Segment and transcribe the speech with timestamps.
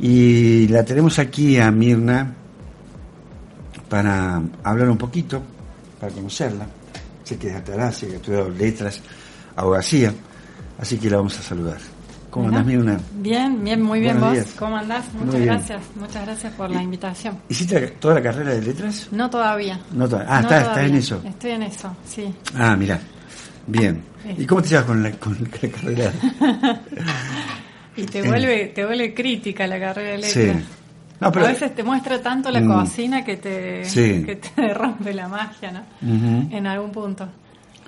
[0.00, 2.32] Y la tenemos aquí a Mirna
[3.88, 5.42] para hablar un poquito,
[6.00, 6.66] para conocerla.
[7.24, 7.54] Sé que es
[7.96, 9.00] sé que ha estudiado letras,
[9.56, 10.12] abogacía,
[10.78, 11.78] así que la vamos a saludar.
[12.30, 12.58] ¿Cómo Hola.
[12.58, 13.00] andás, Mirna?
[13.20, 14.44] Bien, bien, muy bien Buenos vos.
[14.46, 14.56] días.
[14.58, 15.12] ¿Cómo andás?
[15.14, 15.54] Muy Muchas bien.
[15.54, 15.82] gracias.
[15.96, 17.38] Muchas gracias por la invitación.
[17.48, 19.08] ¿Hiciste toda la carrera de letras?
[19.10, 19.80] No todavía.
[19.92, 20.28] No todavía.
[20.30, 20.92] Ah, No estás, estás todavía.
[20.92, 21.22] en eso.
[21.24, 22.34] Estoy en eso, sí.
[22.54, 23.00] Ah, mira.
[23.66, 24.02] Bien.
[24.36, 26.12] ¿Y cómo te llevas con la, con la carrera?
[27.98, 28.22] Y te Eh.
[28.22, 30.38] vuelve, te vuelve crítica la carrera de Sí.
[30.40, 30.62] letras.
[31.20, 32.72] No, pero- A veces te muestra tanto la Mm.
[32.72, 34.22] cocina que te, Sí.
[34.24, 35.84] que te rompe la magia, ¿no?
[36.56, 37.28] En algún punto.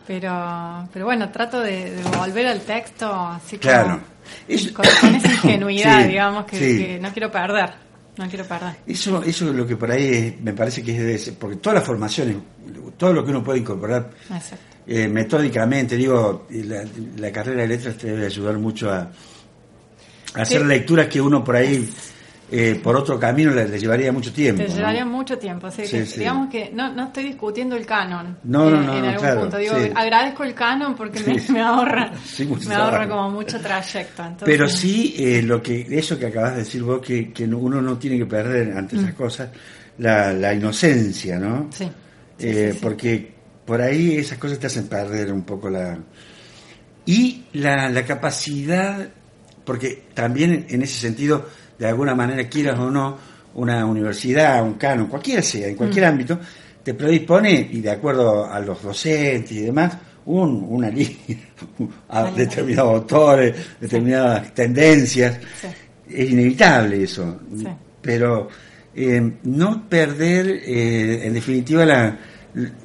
[0.06, 4.00] Pero, pero bueno, trato de, de volver al texto así como Claro.
[4.48, 6.78] Eso- con, con esa ingenuidad, Sí, digamos, que, sí.
[6.84, 7.70] que no quiero perder.
[8.16, 8.74] No quiero perder.
[8.86, 11.56] Eso, eso es lo que por ahí es- me parece que es de ese- porque
[11.56, 12.36] todas las formaciones,
[12.96, 14.10] todo lo que uno puede incorporar
[14.86, 16.82] eh, metódicamente, digo, la,
[17.16, 19.08] la carrera de letras te debe ayudar mucho a
[20.34, 20.66] hacer Sí.
[20.66, 21.88] lecturas que uno por ahí,
[22.52, 24.62] eh, por otro camino, le, le llevaría mucho tiempo.
[24.62, 24.74] ¿no?
[24.74, 26.18] llevaría mucho tiempo, así Sí, que sí.
[26.20, 29.56] digamos que no, no estoy discutiendo el canon No, no, no, en algún claro, punto.
[29.58, 32.12] Digo, agradezco el canon porque me, me ahorra,
[32.68, 34.22] me ahorra como mucho trayecto.
[34.24, 37.80] Entonces, Pero sí, eh, lo que eso que acabas de decir vos, que, que uno
[37.80, 39.48] no tiene que perder ante esas cosas,
[39.98, 41.68] la, la inocencia, ¿no?
[41.72, 41.88] Sí.
[42.38, 42.78] Eh, sí.
[42.82, 43.32] Porque
[43.64, 45.96] por ahí esas cosas te hacen perder un poco la...
[47.06, 49.08] Y la, la capacidad,
[49.70, 51.46] porque también en ese sentido,
[51.78, 53.16] de alguna manera, quieras o no,
[53.54, 56.08] una universidad, un canon, cualquiera sea, en cualquier Mm.
[56.08, 56.40] ámbito,
[56.82, 61.14] te predispone, y de acuerdo a los docentes y demás, un, una línea
[62.08, 65.38] a determinados autores, determinadas tendencias.
[65.60, 65.68] Sí.
[66.16, 67.38] Es inevitable eso.
[67.56, 67.68] Sí.
[68.02, 68.48] Pero
[68.92, 72.18] eh, no perder, eh, en definitiva, la,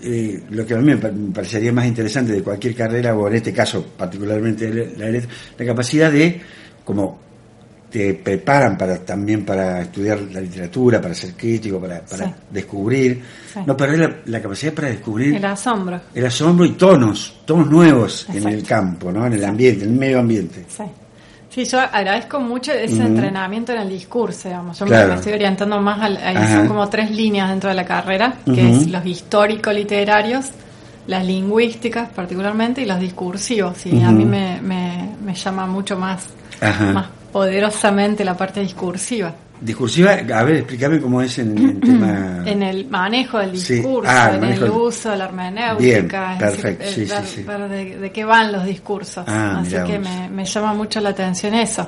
[0.04, 3.28] eh, lo que a mí me pa- me parecería más interesante de cualquier carrera, o
[3.28, 5.20] en este caso particularmente la la
[5.58, 6.40] la capacidad de,
[6.86, 7.20] como
[7.92, 12.32] te preparan para también para estudiar la literatura, para ser crítico, para, para Sí.
[12.52, 13.22] descubrir,
[13.54, 13.60] Sí.
[13.66, 16.02] no perder la, la capacidad para descubrir El asombro.
[16.14, 19.26] el asombro y tonos, tonos nuevos en el campo, ¿no?
[19.26, 20.66] en el ambiente, en el medio ambiente.
[20.68, 20.84] Sí.
[21.50, 24.78] Sí, yo agradezco mucho ese entrenamiento en el discurso, digamos.
[24.78, 25.10] Yo me- Claro.
[25.10, 26.58] me estoy orientando más Ajá.
[26.58, 30.48] son como tres líneas dentro de la carrera, que es los histórico-literarios,
[31.08, 33.86] las lingüísticas particularmente y los discursivos.
[33.86, 36.28] Y a mí me, me, me llama mucho más,
[36.62, 36.92] Ajá.
[36.94, 39.34] más poderosamente la parte discursiva.
[39.60, 42.44] Discursiva, a ver, explícame cómo es en, en tema...
[42.46, 43.76] En el manejo del Sí.
[43.76, 47.08] discurso, Ah, el en el uso de la hermenéutica, Bien, es decir, perfecto, el sí,
[47.26, 49.24] sí, ver- de, de qué van los discursos.
[49.28, 51.88] Ah, Así que me, me llama mucho la atención eso.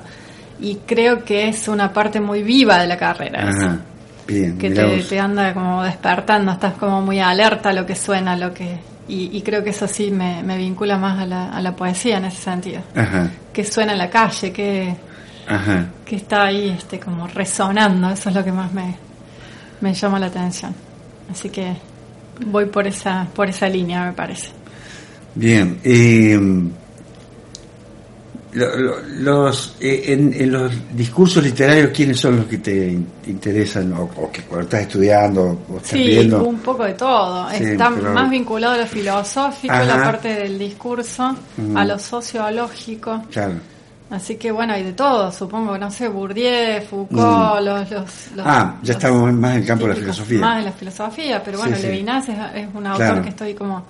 [0.59, 3.49] Y creo que es una parte muy viva de la carrera.
[3.49, 3.59] eso.
[3.65, 3.79] Ajá,
[4.27, 8.31] bien, que te, te anda como despertando, estás como muy alerta a lo que suena,
[8.33, 11.49] a lo que y, y creo que eso sí me, me vincula más a la,
[11.49, 12.81] a la poesía en ese sentido.
[12.95, 14.95] Ajá, Que suena en la calle, que,
[15.47, 15.87] ajá.
[16.05, 18.95] que está ahí este como resonando, eso es lo que más me,
[19.81, 20.73] me llama la atención.
[21.31, 21.73] Así que
[22.45, 24.49] voy por esa, por esa línea, me parece.
[25.35, 25.79] Bien.
[25.83, 26.39] eh,
[28.57, 34.03] los, eh, en, en los discursos literarios, ¿quiénes son los que te in- interesan o,
[34.15, 36.43] o que cuando estás estudiando o estás Sí, viendo?
[36.43, 37.49] un poco de todo.
[37.51, 39.83] Sí, Está pero- más vinculado a lo filosófico, Ajá.
[39.85, 41.35] la parte del discurso,
[41.75, 43.23] a lo sociológico.
[43.31, 43.53] Claro.
[44.09, 48.47] Así que bueno, hay de todo, supongo, no sé, Bourdieu, Foucault, los, los, los- Mm.
[48.49, 50.39] Ah, ya los estamos más en el campo de la filosofía.
[50.39, 51.81] Más de la filosofía, pero bueno, Sí.
[51.83, 53.21] Levinas es, es un autor Claro.
[53.23, 53.85] que estoy como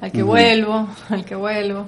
[0.00, 1.86] al que vuelvo, al que vuelvo.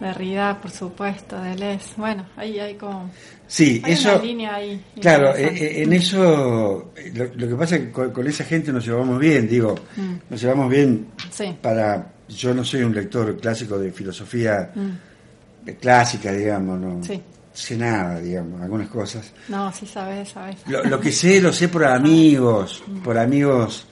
[0.00, 1.90] Derrida, por supuesto, Deleuze.
[1.96, 3.10] Bueno, ahí hay como
[3.46, 4.14] Sí, hay eso...
[4.14, 4.84] una línea ahí.
[5.00, 8.44] Claro, eh, eh, en eso, eh, lo, lo que pasa es que con, con esa
[8.44, 10.14] gente nos llevamos bien, digo, Mm.
[10.30, 11.54] nos llevamos bien Sí.
[11.62, 15.70] para, yo no soy un lector clásico de filosofía Mm.
[15.80, 17.22] clásica, digamos, no Sí.
[17.52, 19.32] sé nada, digamos, algunas cosas.
[19.48, 20.56] No, sí sabes, sabes.
[20.66, 23.86] Lo, lo que sé, lo sé por amigos, por amigos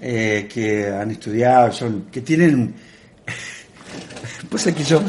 [0.00, 2.74] eh, que han estudiado, son que tienen...
[4.48, 5.00] pues es que yo,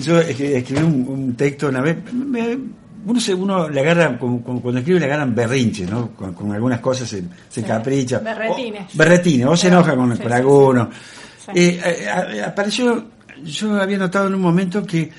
[0.00, 2.58] yo escri- escribí un, un texto una vez, me-
[3.06, 6.10] uno, se, uno le agarra, como, como cuando escribe le agarran berrinches, ¿no?
[6.12, 7.60] Con, con algunas cosas se, se Sí.
[7.60, 8.18] encapricha.
[8.20, 8.94] Berretines.
[8.94, 11.50] O, berretines, o se enoja con, Sí, con sí.
[11.54, 13.04] Eh, a- apareció,
[13.44, 15.10] yo había notado en un momento que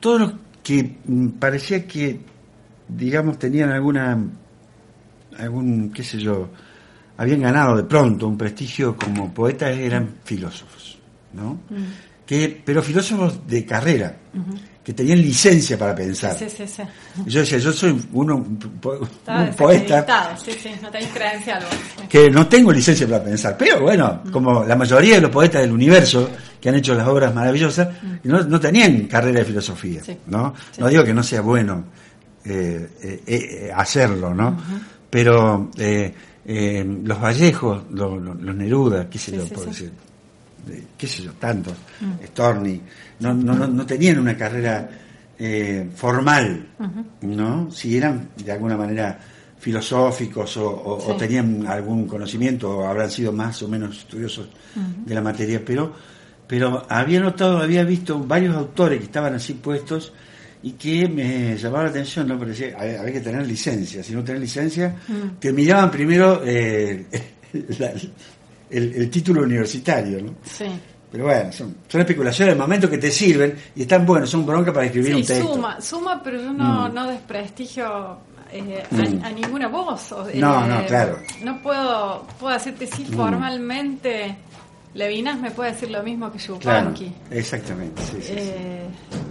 [0.00, 0.32] todos los
[0.64, 2.18] que mm, parecía que,
[2.88, 4.18] digamos, tenían alguna,
[5.38, 6.48] algún, qué sé yo,
[7.16, 10.98] habían ganado de pronto un prestigio como poetas eran filósofos,
[11.32, 11.54] ¿no?
[11.70, 11.84] Mm.
[12.26, 14.16] Que, pero filósofos de carrera,
[14.82, 16.36] que tenían licencia para pensar.
[16.36, 16.82] Sí, sí, sí.
[17.24, 22.06] Yo decía, yo soy uno, un, poeta desacreditado, Sí, sí, no tenéis credencial vos.
[22.08, 25.72] Que no tengo licencia para pensar, pero bueno, como la mayoría de los poetas del
[25.72, 26.30] universo
[26.60, 27.88] que han hecho las obras maravillosas,
[28.24, 30.02] no, no tenían carrera de filosofía.
[30.26, 30.54] ¿no?
[30.78, 31.84] No digo que no sea bueno
[32.44, 34.56] eh, eh, eh, hacerlo, ¿no?
[35.10, 38.20] Pero los Vallejos, los,
[38.54, 39.54] Neruda, qué sé yo, sí.
[39.66, 39.92] decir,
[40.96, 42.24] qué sé yo, tantos, Mm.
[42.26, 42.80] Storni,
[43.20, 44.88] no, no, no, no tenían una carrera
[45.38, 46.66] eh, formal.
[47.22, 47.70] ¿no?
[47.70, 49.18] Si eran de alguna manera
[49.58, 51.18] filosóficos o, o- o Sí.
[51.18, 54.48] tenían algún conocimiento o habrán sido más o menos estudiosos
[55.04, 55.92] de la materia, pero,
[56.46, 60.12] pero había notado, había visto varios autores que estaban así puestos
[60.62, 62.38] y que me llamaba la atención, ¿no?
[62.38, 65.38] Parecía, había, que tener licencia, si no tener licencia, Mm.
[65.38, 67.06] te miraban primero eh,
[67.78, 67.92] la-
[68.70, 70.34] el, el título universitario, ¿no?
[70.44, 70.66] Sí.
[71.10, 74.72] Pero bueno, son, son especulaciones de momento que te sirven y están buenos, son bronca
[74.72, 75.54] para escribir Sí, un texto.
[75.54, 76.94] suma, suma, pero yo no, Mm.
[76.94, 78.18] no desprestigio
[78.52, 79.24] eh, Mm.
[79.24, 80.12] a, a ninguna voz.
[80.12, 81.18] o- eh, No, no, claro.
[81.42, 83.16] No puedo, puedo decirte si Mm.
[83.16, 84.36] formalmente
[84.94, 87.12] Levinas me puede decir lo mismo que Claro, Yupanqui.
[87.30, 88.32] exactamente, sí, sí, sí.
[88.38, 88.86] Eh,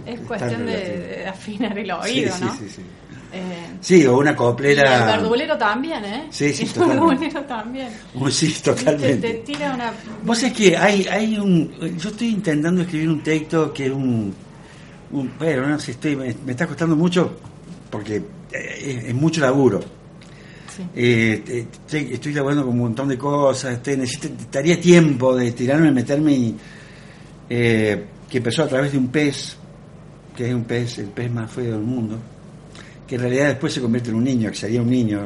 [0.06, 2.56] es Es cuestión de, de afinar el Sí, oído, sí, ¿no?
[2.56, 2.82] sí, sí.
[3.32, 5.06] Eh, Sí, o una y el coplera.
[5.06, 6.26] verdulero también, ¿eh?
[6.30, 7.06] Sí, sí, el totalmente.
[7.06, 7.88] verdulero también.
[8.14, 9.16] Oh, sí, Te, totalmente.
[9.28, 9.92] te tira una...
[10.24, 11.70] Vos es que hay, hay un.
[11.98, 14.34] Yo estoy intentando escribir un texto que es un.
[15.12, 17.36] un- bueno, no sé, estoy, me, me está costando mucho
[17.90, 19.80] porque eh, es, es mucho laburo.
[20.74, 20.82] Sí.
[20.94, 23.74] Eh, te- te- estoy laburando con un montón de cosas.
[23.74, 26.56] este, necesitaría tiempo de tirarme, meterme y.
[27.50, 29.56] eh, que empezó a través de un pez,
[30.36, 32.18] que es un pez, el pez más feo del mundo,
[33.06, 35.24] que en realidad después se convierte en un niño, que sería un niño.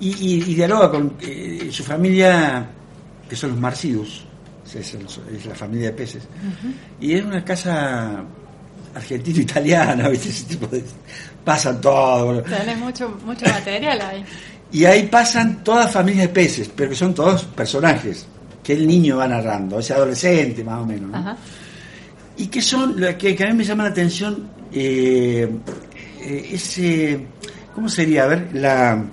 [0.00, 2.66] Y, y- y dialoga con eh, su familia,
[3.28, 4.24] que son los Marcidus,
[4.74, 5.06] es, el-
[5.36, 6.22] es la familia de peces.
[7.00, 8.22] Y es una casa
[8.94, 10.28] argentino-italiana, ¿viste?
[10.28, 10.82] Ese tipo de.
[11.44, 12.42] Pasan todo.
[12.42, 14.24] Tenés mucho, mucho material ahí.
[14.70, 18.26] Y ahí pasan todas familias de peces, pero que son todos personajes
[18.62, 21.10] que el niño va narrando, ese adolescente más o menos.
[22.38, 25.48] Y que son, que, que a mí me llama la atención, eh,
[26.22, 27.26] eh, ese,
[27.74, 28.24] ¿cómo sería?
[28.24, 29.04] A ver, la,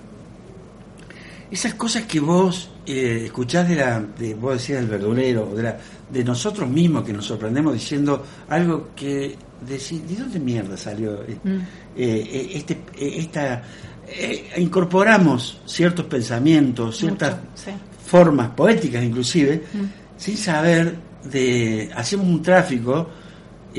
[1.51, 5.77] esas cosas que vos eh, escuchás de la, de, vos decías del verdulero, de, la,
[6.09, 9.35] de nosotros mismos que nos sorprendemos diciendo algo que
[9.67, 11.57] decís, ¿de dónde mierda salió eh, Mm.
[11.97, 13.63] eh, este, eh, esta,
[14.07, 17.71] eh, incorporamos ciertos pensamientos, ciertas Mucho, sí.
[18.06, 19.83] formas poéticas inclusive, Mm.
[20.17, 20.95] sin saber
[21.31, 23.09] de, hacemos un tráfico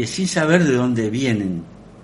[0.04, 1.62] sin saber de dónde vienen,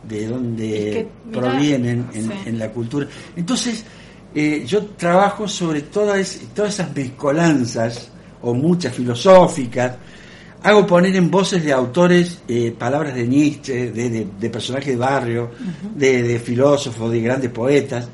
[0.08, 2.32] de dónde Es que, mira, provienen en, sí.
[2.46, 3.06] en la cultura.
[3.36, 3.84] Entonces,
[4.34, 8.10] eh, yo trabajo sobre todas, todas esas mezcolanzas,
[8.42, 9.96] o muchas filosóficas,
[10.62, 14.96] hago poner en voces de autores eh, palabras de Nietzsche, de, de- de personajes de
[14.96, 15.50] barrio,
[15.94, 18.08] de, de filósofos, de grandes poetas.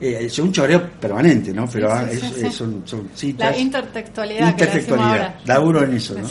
[0.00, 1.68] Eh, es un choreo permanente, ¿no?
[1.68, 2.46] Pero sí, sí, es- sí.
[2.46, 3.50] es- son, son citas.
[3.52, 5.34] La intertextualidad, Intertextualidad.
[5.46, 6.28] Laburo en eso, ¿no?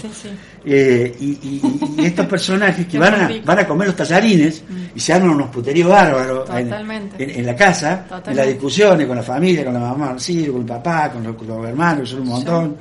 [0.63, 1.61] Eh, y, y-
[1.97, 4.63] y estos personajes que van a, van a comer los tallarines
[4.95, 7.23] y se arman unos puteríos bárbaros en, Totalmente.
[7.23, 10.61] en- en la casa, en las discusiones con la familia, con la mamá, sí, con
[10.61, 12.77] el papá, con los, con los hermanos, son un montón,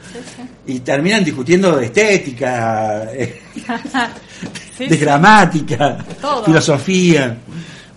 [0.66, 3.40] y terminan discutiendo de estética, eh,
[4.78, 6.44] de gramática, Todo.
[6.44, 7.36] filosofía,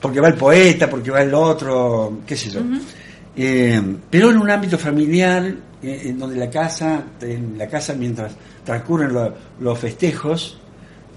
[0.03, 2.59] porque va el poeta, porque va el otro, qué sé yo.
[3.35, 5.45] Eh, pero en un ámbito familiar,
[5.81, 8.33] eh, en donde la casa, en la casa mientras
[8.65, 10.57] transcurren lo- los festejos,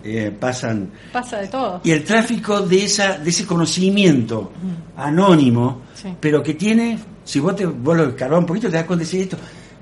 [0.04, 1.80] eh, pasan Pasa de todo.
[1.82, 4.52] y el tráfico de esa de ese conocimiento
[4.96, 6.14] anónimo, Sí.
[6.20, 9.10] pero que tiene, si vos te vos lo escarbás un poquito te das cuenta de
[9.10, 9.36] decir esto,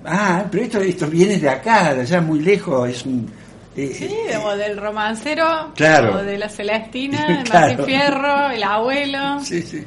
[0.07, 3.27] ah, pero esto esto viene de acá, de allá muy lejos, es un
[3.75, 6.17] Sí, eh, o del romancero, Claro.
[6.19, 7.85] o de la Celestina, el Claro.
[7.85, 9.41] Fierro, el abuelo.
[9.41, 9.85] sí, sí.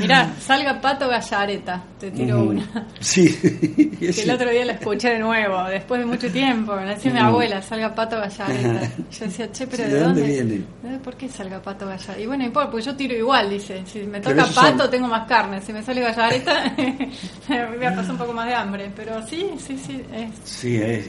[0.00, 2.88] Mirá, salga Pato Gallareta, te tiro una.
[3.00, 3.28] Sí.
[4.04, 6.74] Que el otro día la escuché de nuevo, después de mucho tiempo.
[6.76, 8.90] Me decía mi abuela, salga Pato Gallareta.
[9.10, 10.34] Yo decía, che, pero Sí, ¿de, ¿de dónde dónde?
[10.82, 10.98] viene?
[10.98, 12.18] ¿Por qué salga Pato Gallareta?
[12.20, 13.82] Y bueno, no importa, porque yo tiro igual, dice.
[13.86, 15.60] Si me toca son- Pato, tengo más carne.
[15.62, 16.74] Si me sale Gallareta,
[17.48, 18.90] me voy a pasar un poco más de hambre.
[18.94, 20.02] Pero sí, sí, sí.
[20.12, 21.08] Es, Sí, es-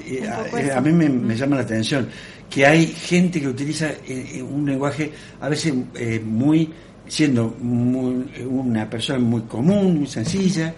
[0.53, 2.07] Un a, a mí me, me llama la atención
[2.49, 6.71] que hay gente que utiliza eh, eh, un lenguaje a veces eh, muy,
[7.07, 10.73] siendo muy- una persona muy común, muy sencilla,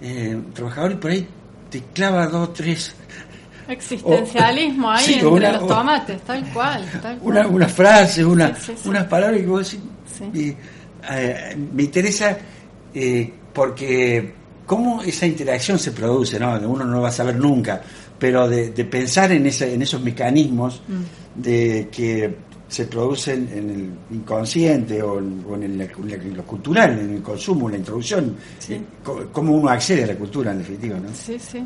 [0.00, 1.26] eh, trabajador y por ahí
[1.70, 2.94] te clava dos, tres,
[3.68, 6.84] existencialismo ahí Sí, entre una- los tomates, tal cual.
[7.00, 7.36] Tal cual.
[7.38, 8.88] una, unas frases, una, Sí, sí, sí.
[8.88, 9.78] unas palabras que vos
[10.22, 10.54] decís,
[11.10, 12.36] eh, me interesa
[12.94, 14.34] eh, porque
[14.66, 16.52] cómo esa interacción se produce, ¿no?
[16.68, 17.80] Uno no lo va a saber nunca,
[18.18, 21.40] pero de, de pensar en, ese, en esos mecanismos Mm.
[21.42, 22.34] de que
[22.72, 27.22] se producen en el inconsciente o en, o en el- en lo cultural, en el
[27.22, 28.74] consumo, en la introducción, Sí.
[28.74, 28.82] eh,
[29.30, 31.08] cómo uno accede a la cultura en definitiva, ¿no?
[31.12, 31.62] Sí, sí.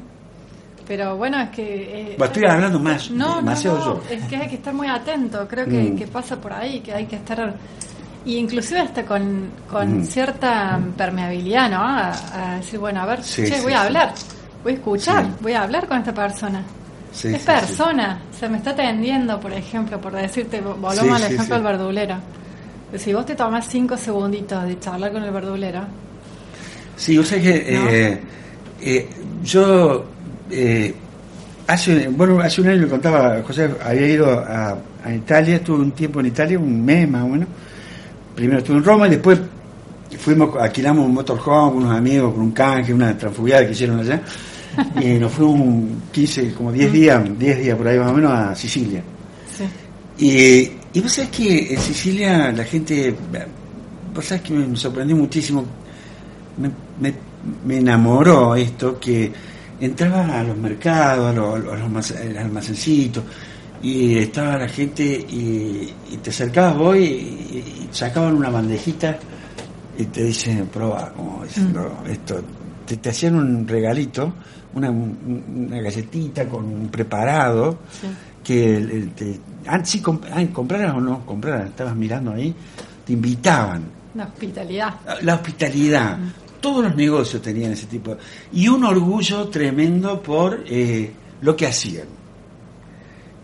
[0.89, 2.13] Pero bueno, es que...
[2.13, 4.03] eh, estoy hablando más, no, demasiado no, yo.
[4.11, 5.97] es que hay que estar muy atento, creo que, Mm.
[5.97, 7.55] que pasa por ahí, que hay que estar
[8.25, 11.77] Y inclusive hasta con, con cierta permeabilidad, ¿no?
[11.81, 12.11] A,
[12.55, 14.13] a decir, bueno, a ver, Sí, che, sí, voy a hablar,
[14.65, 16.65] voy a escuchar, voy a hablar con esta persona.
[17.17, 21.33] Sí, es sí, persona, se me está atendiendo, por ejemplo, por decirte, vo- volvamos al
[21.33, 22.17] ejemplo del verdulero.
[22.97, 25.81] Si vos te tomás cinco segunditos de charlar con el verdulero,
[26.97, 27.89] Sí, o sea que ¿No?
[27.91, 28.21] eh,
[28.81, 29.09] eh,
[29.45, 30.05] yo
[30.51, 30.95] eh,
[31.67, 35.93] hace bueno hace un año le contaba José había ido a, a Italia estuve un
[35.93, 37.49] tiempo en Italia un mes más o menos.
[38.35, 39.39] Primero estuve en Roma y después
[40.19, 44.21] fuimos alquilamos un motorhome con unos amigos con un canje una transfugiada que hicieron allá
[45.01, 48.33] y nos fuimos un 15 como 10 días 10 días por ahí más o menos
[48.33, 49.03] a Sicilia.
[49.57, 49.65] Sí.
[50.25, 53.15] y, y vos sabés que en Sicilia la gente,
[54.15, 55.65] vos sabés que me sorprendió muchísimo,
[56.59, 57.15] me, me,
[57.65, 59.31] me enamoró esto, que
[59.81, 63.25] entrabas a los mercados, a los, a almacencitos,
[63.83, 69.19] y estaba la gente y, y te acercabas vos y, y sacaban una bandejita
[69.99, 72.43] y te dicen, prueba, como diciendo, esto,
[72.87, 74.33] te, te hacían un regalito,
[74.77, 78.07] una, un- una galletita con un preparado, Sí.
[78.45, 82.55] que te, antes sí comp- ah, compraras o no compraras, estabas mirando ahí,
[83.05, 83.83] te invitaban.
[84.15, 84.95] La hospitalidad.
[85.23, 86.19] La hospitalidad,
[86.61, 88.17] todos los negocios tenían ese tipo.
[88.53, 91.11] Y un orgullo tremendo por eh,
[91.43, 92.07] lo que hacían.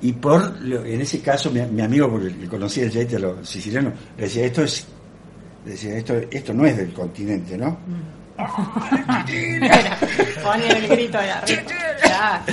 [0.00, 3.48] Y por, en ese caso, mi, mi amigo, porque le conocía el yaite a los
[3.48, 4.86] sicilianos, le decía, esto es,
[5.64, 7.76] decía, esto, esto no es del continente, ¿no?
[9.28, 9.98] Mira,
[10.42, 11.42] ponía el grito arriba.
[12.04, 12.44] Ya,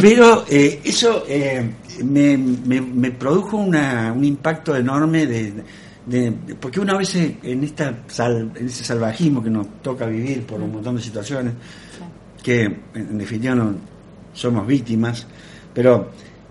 [0.00, 1.70] Pero eh, eso eh,
[2.04, 5.52] me, me, me produjo una, un impacto enorme de,
[6.06, 10.46] de- de- porque una vez en esta sal- en ese salvajismo que nos toca vivir
[10.46, 11.52] por un montón de situaciones
[12.42, 12.62] que
[12.94, 13.74] en, definitiva no
[14.32, 15.26] somos víctimas
[15.74, 16.10] pero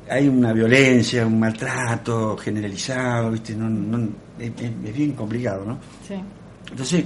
[0.10, 4.00] hay una violencia un maltrato generalizado viste no,
[4.38, 6.16] es- es bien complicado no sí.
[6.70, 7.06] entonces,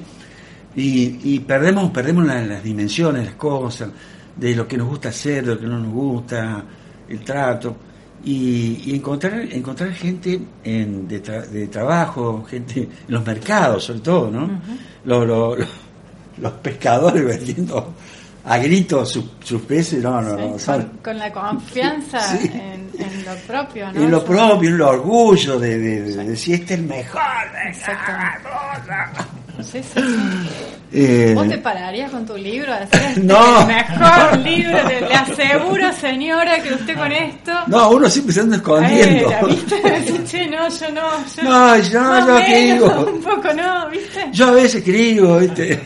[0.75, 3.89] y, y perdemos, perdemos la- las dimensiones, las cosas,
[4.35, 6.63] de lo que nos gusta hacer, de lo que no nos gusta,
[7.09, 7.75] el trato.
[8.23, 13.99] Y, y encontrar, encontrar gente en, de, tra- de trabajo, gente en los mercados, sobre
[14.01, 14.61] todo, ¿no?
[15.05, 15.67] Los- los- los-
[16.37, 17.93] los pescadores vendiendo
[18.45, 22.47] a gritos sus, sus peces, no, no, no, Sí, con, con la confianza Sí.
[22.53, 24.01] en, en lo propio, ¿no?
[24.03, 27.21] en lo propio, en el orgullo de, de- de decir este es el mejor.
[27.67, 28.49] Exactamente.
[29.63, 29.79] Sí.
[30.93, 33.65] Eh, ¿Vos te pararías con tu libro este No.
[33.65, 34.77] mejor libro?
[34.89, 37.51] Le, le aseguro, señora, que usted con esto.
[37.67, 39.31] no, uno siempre se anda escondiendo.
[39.31, 40.23] Eh, ¿viste?
[40.27, 41.09] Che, no, yo no.
[41.37, 43.05] Yo, No, yo- yo escribo.
[43.13, 44.25] Un poco no, ¿viste?
[44.33, 45.79] Yo a veces escribo, ¿viste?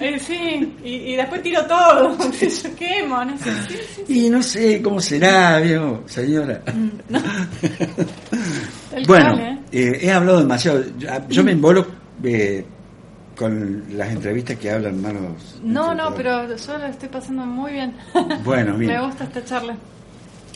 [0.00, 2.16] Eh, sí, y, y después tiro todo.
[2.18, 3.50] yo quemo, no sé.
[3.68, 6.60] Sí, sí, Y no sé cómo será, viejo, señora.
[8.90, 9.98] tal bueno, cual, ¿eh?
[10.02, 10.82] he hablado demasiado.
[10.98, 11.86] Yo, yo me embolo
[12.22, 12.64] eh,
[13.36, 15.60] con las entrevistas que hablan manos.
[15.62, 17.94] No, no, pero yo lo estoy pasando muy bien.
[18.44, 18.92] Bueno, bien.
[18.92, 19.76] Me gusta esta charla.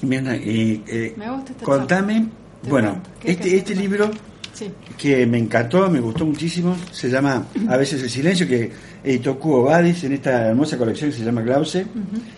[0.02, 2.26] Bien, eh, eh, Me gusta esta contame.
[2.68, 3.10] Bueno, cuento.
[3.20, 4.10] ¿Qué este, este libro
[4.52, 4.68] Sí.
[4.96, 8.72] que me encantó, me gustó muchísimo, se llama A veces el silencio, que
[9.04, 11.86] editó Cubo Badis en esta hermosa colección que se llama Clause,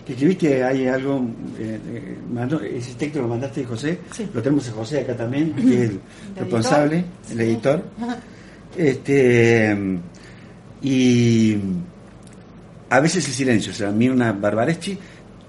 [0.05, 1.19] que escribiste, hay algo,
[1.57, 4.27] eh, eh, mandó- ese texto lo mandaste José, Sí.
[4.31, 5.99] lo tenemos a José acá también, que es el
[6.35, 7.31] El responsable, editor.
[7.31, 7.83] el editor.
[8.77, 9.77] Este,
[10.81, 11.57] y
[12.89, 14.97] a veces el silencio, o sea, Mirna Barbareschi,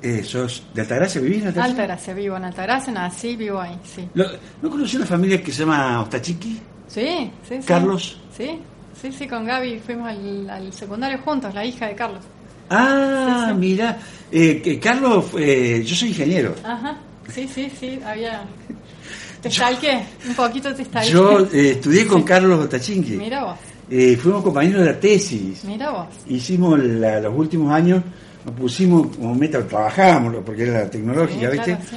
[0.02, 1.70] eh, sos de Altagracia, ¿vivís en Altagracia?
[1.82, 4.08] Altagracia, vivo en Altagracia, nací, vivo ahí, sí.
[4.14, 4.26] Lo-
[4.60, 6.60] ¿No conocí una familia que se llama Ostachiqui?
[6.88, 7.66] Sí, sí, sí.
[7.66, 8.18] Carlos.
[8.36, 8.58] Sí,
[9.00, 12.24] sí, sí, con Gaby fuimos al, al secundario juntos, la hija de Carlos.
[12.70, 13.58] Ah, Sí, sí.
[13.58, 13.98] mira,
[14.30, 16.54] eh, que Carlos, eh, yo soy ingeniero.
[16.64, 16.96] Ajá,
[17.32, 18.42] sí, sí, sí, había...
[19.42, 21.10] Te stalqué, un poquito te stalqué.
[21.10, 23.16] Yo eh, estudié con Carlos Tachinqui.
[23.16, 23.58] Mira vos,
[23.94, 25.64] Eh, fuimos compañeros de la tesis.
[25.64, 26.06] mira vos.
[26.26, 28.02] Hicimos la- los últimos años,
[28.46, 31.64] nos pusimos como meta, trabajábamos porque era la tecnológica, Sí, ¿viste?
[31.72, 31.96] claro, sí.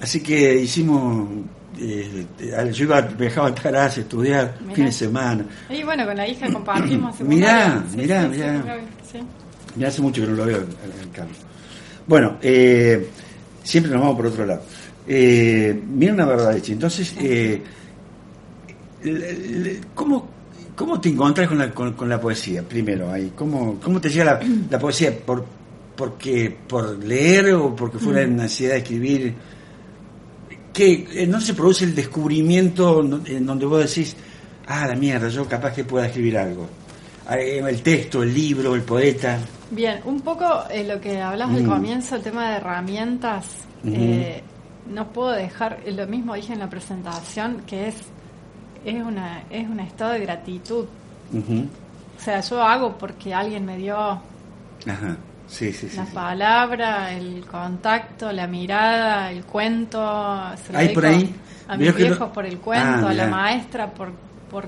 [0.00, 1.28] Así que hicimos,
[1.80, 4.74] eh, eh, yo iba, viajaba a Altagracia a estudiar, Mirá.
[4.76, 5.44] fin de semana.
[5.68, 7.84] Y bueno, con la hija compartimos Mirá.
[7.90, 8.76] Sí, mirá, sí, mirá.
[9.12, 9.18] sí.
[9.76, 11.36] Ya hace mucho que no lo veo, al- Carlos.
[12.06, 13.08] Bueno, eh,
[13.64, 14.62] siempre nos vamos por otro lado.
[15.08, 17.60] Eh, mira una verdad, entonces, eh,
[19.94, 20.28] ¿cómo,
[20.82, 22.62] ¿cómo te encontrás con la, con, con la poesía?
[22.62, 25.16] Primero, ahí, ¿cómo, cómo te llega la, la poesía?
[25.24, 25.44] ¿Por,
[25.96, 29.34] porque, ¿Por leer o porque fue la necesidad de escribir?
[30.72, 34.16] que eh, no se produce el descubrimiento en donde vos decís,
[34.66, 36.66] ah, la mierda, yo capaz que pueda escribir algo.
[37.30, 39.38] Eh, El texto, el libro, el poeta.
[39.70, 41.68] Bien, un poco eh, lo que hablas al Mm.
[41.68, 43.46] comienzo, el tema de herramientas,
[43.84, 44.42] eh,
[44.90, 47.94] no puedo dejar, lo mismo dije en la presentación, que es
[48.84, 50.84] es, una, es un estado de gratitud.
[51.34, 55.16] O sea, yo hago porque alguien me dio Ajá.
[55.48, 55.96] Sí, sí, sí.
[55.96, 59.98] la palabra, el contacto, la mirada, el cuento.
[60.64, 61.34] Se lo ¿Hay por ahí?
[61.68, 64.12] A mis lo- viejos por el cuento, Ah, a la maestra por,
[64.50, 64.66] por,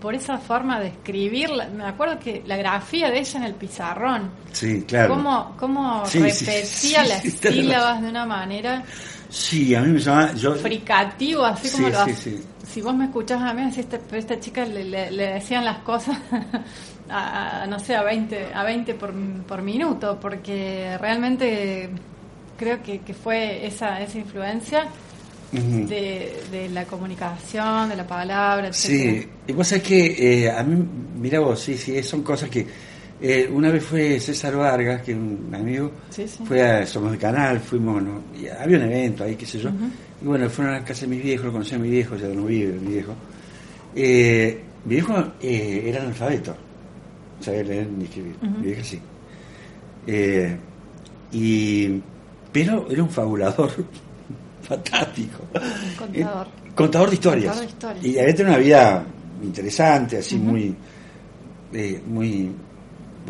[0.00, 1.50] por esa forma de escribir.
[1.76, 4.30] Me acuerdo que la grafía de ella en el pizarrón.
[4.52, 5.14] Sí, claro.
[5.14, 8.82] Cómo, cómo repetía las sílabas de una manera
[9.28, 10.32] Sí, a mí me llama.
[10.34, 12.42] Yo, fricativo, así como Sí, lo sí, hace.
[12.70, 12.74] Sí.
[12.74, 15.64] Si vos me escuchás a mí, decís, "Este- pero esta chica le, le- le decían
[15.64, 16.16] las cosas
[17.08, 19.12] a, a, no sé, a 20, a 20 por,
[19.46, 21.90] por minuto, porque realmente
[22.56, 24.86] creo que, que fue esa, esa influencia
[25.52, 29.32] de, de la comunicación, de la palabra, Sí, etcétera.
[29.48, 30.86] y vos sabés que eh, a mí,
[31.20, 32.66] mira vos, sí, sí, son cosas que.
[33.22, 36.42] Eh, una vez fue César Vargas, que es un amigo, Sí, sí.
[36.44, 38.22] fue a Somos de Canal, fuimos, ¿no?
[38.40, 39.70] y había un evento ahí, qué sé yo,
[40.22, 42.28] y bueno, fueron a la casa de mis viejos, lo conocí a mi viejo, ya
[42.28, 43.14] no vive mi viejo.
[43.94, 46.52] Eh, mi viejo eh, era analfabeto,
[47.38, 49.00] no sabía leer ni escribir, mi vieja sí.
[50.06, 50.56] Eh,
[51.32, 52.00] y,
[52.52, 53.70] pero era un fabulador
[54.62, 55.38] fantástico.
[55.98, 56.46] Contador.
[56.74, 57.56] Contador de historias.
[57.56, 58.04] Contador de historias.
[58.04, 59.04] Y había tenido una vida
[59.42, 60.74] interesante, así muy,
[62.06, 62.50] muy,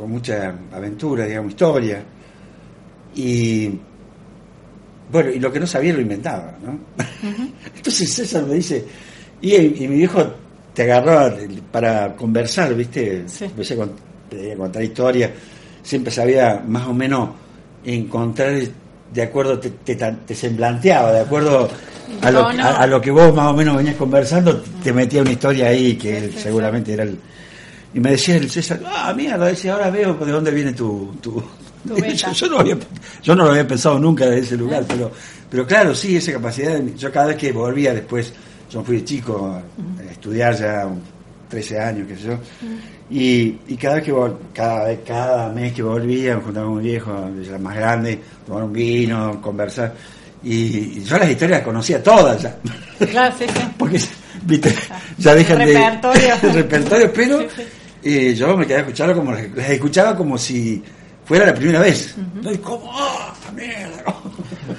[0.01, 2.03] con mucha aventura, digamos, historia.
[3.15, 3.71] Y
[5.13, 6.79] bueno, y lo que no sabía lo inventaba, ¿no?
[7.77, 8.85] Entonces César me dice,
[9.41, 10.25] y, y mi viejo
[10.73, 11.35] te agarraba
[11.73, 13.25] para conversar, ¿viste?
[13.27, 13.47] Sí.
[13.47, 15.31] Empecé a cont- a contar historias,
[15.83, 17.31] siempre sabía más o menos
[17.85, 18.61] encontrar
[19.13, 21.69] de acuerdo, te, te, te semblanteaba, de acuerdo
[22.23, 22.63] a lo, No, no.
[22.65, 25.97] a, a lo que vos más o menos venías conversando, te metía una historia ahí
[25.97, 27.19] que Sí, él sí, seguramente era el...
[27.93, 31.15] Y me decía el César, ah, mierda, decía, ahora veo de dónde viene tu...
[31.21, 31.43] tu...
[32.15, 32.77] Yo, yo no había,
[33.23, 35.11] yo no lo había pensado nunca de ese lugar, pero,
[35.51, 38.33] pero claro, sí, esa capacidad, de- yo cada vez que volvía después,
[38.71, 39.47] yo fui de chico
[39.99, 41.01] a estudiar ya un
[41.49, 42.39] 13 años, qué sé yo,
[43.11, 46.77] y, y cada vez que vol- cada vez, cada mes que volvía, me juntaba con
[46.77, 49.95] mi viejo, era más grande, tomar un vino, conversar,
[50.45, 52.57] y, y yo las historias las conocía todas ya.
[53.11, 53.61] Claro, sí, sí.
[53.79, 53.99] porque
[54.43, 54.75] viste
[55.19, 56.35] ya dejan El de repertorio.
[56.43, 57.63] el repertorio pero Sí,
[58.03, 60.83] eh, yo me quedé a escucharlo como las, escuchaba como si
[61.25, 62.51] fuera la primera vez ¿no?
[62.53, 64.03] y como ¡ah, mierda!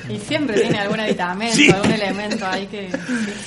[0.10, 1.70] Y siempre tiene algún aditamento, Sí.
[1.70, 2.90] algún elemento ahí que...
[2.92, 2.98] sí,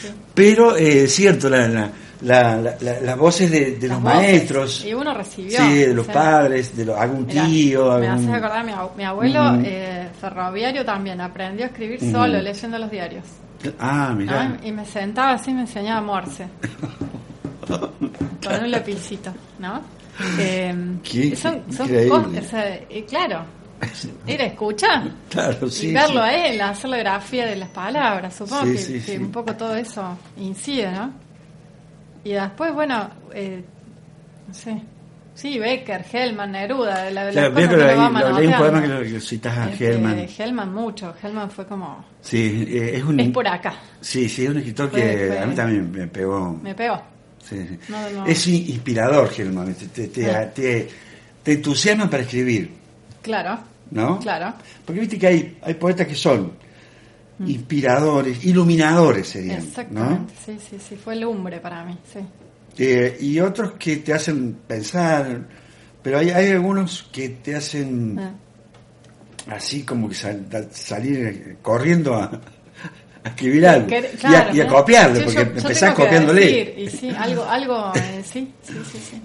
[0.02, 0.08] sí.
[0.34, 1.90] pero eh, cierto la, la,
[2.22, 4.16] la- la- la- las voces de, de los Las voces.
[4.18, 5.58] maestros Y uno recibió.
[5.60, 8.64] sí de o los sea, padres de los, algún Mirá, tío Me algún- haces acordar,
[8.64, 9.62] mi, mi abuelo Ujú.
[9.66, 12.10] eh, ferroviario también aprendió a escribir Ujú.
[12.12, 13.24] solo, leyendo los diarios.
[13.78, 14.56] ah mira ¿no?
[14.66, 16.46] Y me sentaba así y me enseñaba Morse.
[17.66, 19.80] con un lapicito, ¿no?
[20.38, 22.52] Eh, Qué- son son cosas,
[22.88, 23.44] eh, claro,
[24.26, 26.28] era escuchar claro sí y verlo sí.
[26.28, 28.34] a él, hacer la grafía de las palabras.
[28.34, 31.12] Supongo Sí, que, un poco todo eso incide, ¿no?
[32.22, 33.62] Y después, bueno, eh,
[34.48, 34.80] no sé.
[35.34, 39.02] Sí, Becker, Hellman, Neruda, la, las Claro, veo que lo- lo- un poema que lo
[39.02, 42.04] que citas a Este, Hellman Hellman mucho, Hellman fue como...
[42.20, 45.38] sí eh, es un Es por acá, sí sí es un escritor Fue- que fue-
[45.40, 47.02] a mí también me pegó me pegó.
[47.48, 47.78] Sí, sí.
[47.88, 48.26] No, no.
[48.26, 49.74] Es in- inspirador, Germán.
[49.74, 50.50] Te, te, te, Ah.
[50.52, 50.88] te-
[51.42, 52.70] te entusiasma para escribir,
[53.22, 53.58] Claro,
[53.90, 54.18] ¿no?
[54.18, 54.54] claro,
[54.84, 56.52] Porque viste que hay, hay poetas que son
[57.46, 59.62] inspiradores, iluminadores serían, ¿no?
[59.62, 59.68] Mm.
[59.68, 60.34] exactamente.
[60.44, 62.20] Sí, sí, sí, fue lumbre para mí, sí.
[62.78, 65.46] Eh, y otros que te hacen pensar,
[66.02, 68.32] pero hay, hay algunos que te hacen Ah.
[69.56, 72.40] así como que sal- salir corriendo a,
[73.24, 74.52] a escribir algo Que- y, a,
[75.18, 76.40] Yo- porque yo- empezás copiándole.
[76.42, 79.20] decir, y sí, algo, algo, eh, sí, sí, sí, sí.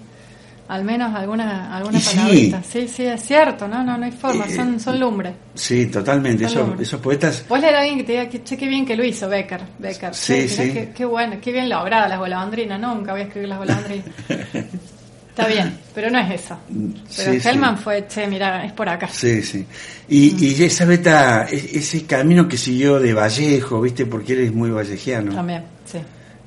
[0.68, 2.16] Al menos alguna, alguna sí.
[2.16, 2.62] palabrita.
[2.62, 5.32] Sí, sí, es cierto, no, no, no hay forma, Eh, son, son lumbre.
[5.54, 6.44] Sí, totalmente.
[6.44, 9.04] Esos, poetas Vos leer a alguien que te diga, que, che, qué bien que lo
[9.04, 10.14] hizo Becker, Becker.
[10.14, 10.72] Sí, sí.
[10.72, 14.04] Qué, qué bueno, qué bien lograda las golondrinas, nunca voy a escribir las golondrinas.
[15.30, 16.58] Está bien, pero no es eso.
[16.68, 17.48] Pero Sí, sí.
[17.48, 19.08] Hellman fue, che, mira, es por acá.
[19.08, 19.64] Sí, sí.
[20.08, 24.06] Y, y esa beta, ese camino que siguió de Vallejo, ¿viste?
[24.06, 25.32] Porque él es muy vallejiano.
[25.34, 25.98] También, sí.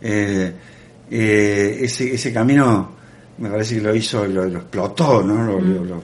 [0.01, 0.53] Eh,
[1.09, 2.91] eh, ese, ese camino
[3.37, 5.43] me parece que lo hizo, lo, lo explotó, ¿no?
[5.43, 6.03] Lo, lo- lo-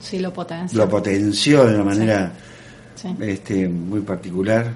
[0.00, 0.76] Sí, lo potencia.
[0.78, 2.32] lo potenció de una manera
[2.94, 3.08] Sí.
[3.20, 4.72] este, muy particular.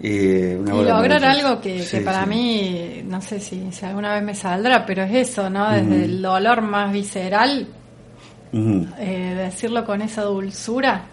[0.00, 2.28] Una Y lograr algo que, para sí.
[2.30, 5.70] mí, no sé si, si alguna vez me saldrá, pero es eso, ¿no?
[5.70, 7.68] Desde el dolor más visceral,
[8.52, 11.04] eh, decirlo con esa dulzura.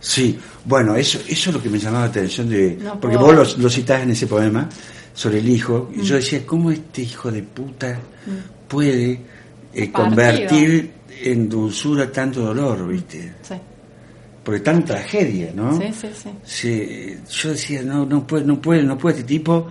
[0.00, 2.76] Sí, bueno, eso, eso es lo que me llamaba la atención de.
[2.82, 4.68] No porque puedo- vos lo, lo citás en ese poema
[5.14, 5.90] sobre el hijo.
[5.94, 6.02] Y Mm.
[6.02, 8.00] yo decía, ¿cómo este hijo de puta
[8.66, 9.20] puede
[9.72, 10.90] eh, convertir
[11.22, 13.34] en dulzura tanto dolor, viste?
[13.42, 13.54] Sí,
[14.42, 15.78] Porque tan tragedia, ¿no?
[15.78, 16.08] sí, sí.
[16.14, 16.30] sí.
[16.44, 19.68] Sí, yo decía, no, no puede, no puede, no puede este tipo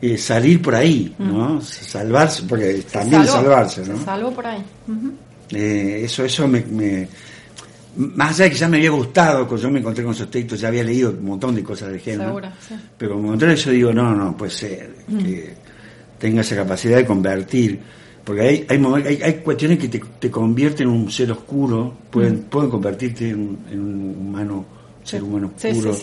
[0.00, 1.60] eh, salir por ahí, ¿no?
[1.62, 3.96] Salvarse, porque también salvarse, ¿no?
[3.96, 4.62] Se salvó por ahí.
[5.50, 7.08] Eh, eso, eso me, me,
[7.96, 10.60] Más allá de que ya me había gustado, cuando yo me encontré con esos textos,
[10.60, 12.26] ya había leído un montón de cosas de género.
[12.26, 12.74] Seguro, sí.
[12.98, 15.54] Pero como encontré eso, digo, no, no, puede ser que
[16.18, 17.80] tenga esa capacidad de convertir.
[18.24, 22.70] Porque hay, hay, hay, cuestiones que te, te, convierten en un ser oscuro, pueden, pueden
[22.70, 24.64] convertirte en, un humano,
[25.02, 25.94] ser humano oscuro,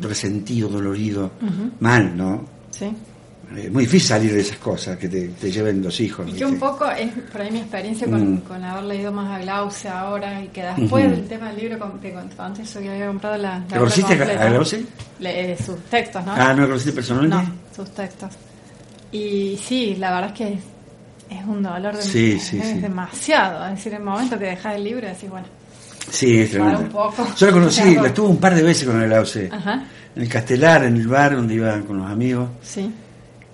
[0.00, 1.30] resentido, dolorido,
[1.78, 2.42] mal, ¿no?
[2.70, 2.90] Sí.
[3.56, 6.28] Es muy difícil salir de esas cosas que te, lleven los hijos.
[6.28, 8.40] Y que un poco es por ahí mi experiencia con, mm.
[8.42, 12.12] con haber leído más a Glauce ahora y que después del tema del libro te
[12.12, 13.58] contó antes yo que había comprado la.
[13.58, 14.86] la ¿Te conociste a Glauce?
[15.18, 16.32] Le, sus textos, ¿no?
[16.32, 17.36] Ah, ¿no lo conociste personalmente?
[17.36, 18.30] No, sus textos.
[19.10, 20.58] Y sí, la verdad es que
[21.30, 23.64] es, un dolor de sí, sí, es demasiado.
[23.66, 25.46] Es decir, el momento que dejas el libro, decís, bueno.
[26.10, 27.12] Sí, es tremendo.
[27.36, 29.48] Yo la conocí, la tuve un par de veces con el Glauce.
[29.50, 29.84] Ajá.
[30.16, 32.48] En el Castelar, en el bar donde iba con los amigos.
[32.62, 32.92] Sí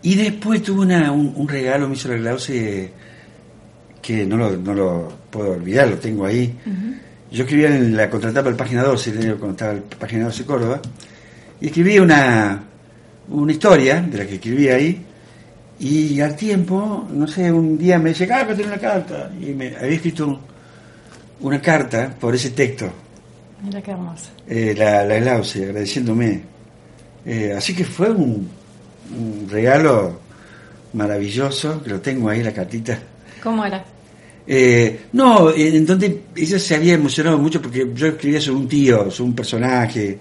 [0.07, 2.93] y después tuve una, un, regalo, me hizo la Glauce,
[4.01, 6.55] que no lo, no lo puedo olvidar, lo tengo ahí.
[7.33, 10.81] Yo escribía en la contratapa del página 12, cuando estaba el página 12 Córdoba,
[11.61, 12.63] y escribí una,
[13.31, 15.05] una historia de la que escribí ahí,
[15.79, 19.77] y al tiempo, no sé, un día me dice, ah, tener una carta, y me
[19.77, 20.41] había escrito
[21.41, 22.91] una carta por ese texto.
[23.63, 24.31] Mira qué hermosa.
[24.49, 26.43] Eh, la, la Glauce, agradeciéndome.
[27.25, 28.49] Eh, así que fue un
[29.15, 30.21] un regalo
[30.95, 32.99] maravilloso, que lo tengo ahí, la cartita.
[33.43, 33.85] ¿Cómo era?
[34.47, 39.11] Eh, no, en donde ella se había emocionado mucho porque yo escribía sobre un tío,
[39.11, 40.19] sobre un personaje,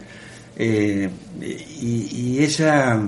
[0.57, 1.09] eh,
[1.41, 2.99] y, ella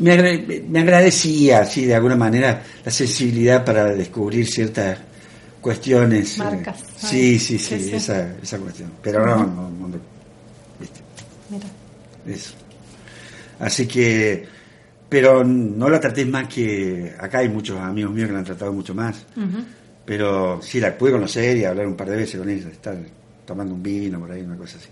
[0.00, 4.98] me, me, agradecía, así de alguna manera, la sensibilidad para descubrir ciertas
[5.60, 6.38] cuestiones.
[6.38, 6.84] Eh, Marcas.
[6.96, 8.92] sí, sí, sí, Esa, esa cuestión.
[9.02, 9.88] Pero no, no, no,
[10.78, 11.00] ¿viste?
[11.50, 11.66] Mira.
[12.26, 12.54] Eso.
[13.58, 14.54] Así que
[15.08, 18.72] pero no la traté más que acá hay muchos amigos míos que la han tratado
[18.72, 19.24] mucho más
[20.04, 22.96] pero sí la pude conocer y hablar un par de veces con ella estar
[23.46, 24.88] tomando un vino por ahí una cosa así